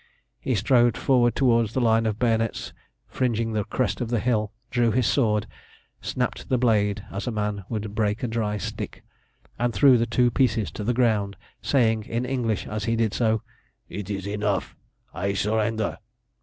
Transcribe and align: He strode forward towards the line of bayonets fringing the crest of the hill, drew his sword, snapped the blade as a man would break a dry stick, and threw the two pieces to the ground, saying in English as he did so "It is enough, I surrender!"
He 0.39 0.55
strode 0.55 0.97
forward 0.97 1.35
towards 1.35 1.73
the 1.73 1.79
line 1.79 2.07
of 2.07 2.17
bayonets 2.17 2.73
fringing 3.07 3.53
the 3.53 3.63
crest 3.63 4.01
of 4.01 4.09
the 4.09 4.19
hill, 4.19 4.51
drew 4.71 4.89
his 4.89 5.05
sword, 5.05 5.45
snapped 6.01 6.49
the 6.49 6.57
blade 6.57 7.05
as 7.11 7.27
a 7.27 7.31
man 7.31 7.65
would 7.69 7.93
break 7.93 8.23
a 8.23 8.27
dry 8.27 8.57
stick, 8.57 9.03
and 9.59 9.71
threw 9.75 9.99
the 9.99 10.07
two 10.07 10.31
pieces 10.31 10.71
to 10.71 10.83
the 10.83 10.95
ground, 10.95 11.37
saying 11.61 12.01
in 12.05 12.25
English 12.25 12.65
as 12.65 12.85
he 12.85 12.95
did 12.95 13.13
so 13.13 13.43
"It 13.89 14.09
is 14.09 14.25
enough, 14.27 14.75
I 15.13 15.35
surrender!" 15.35 15.99